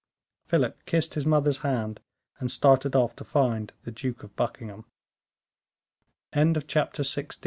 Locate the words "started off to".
2.49-3.23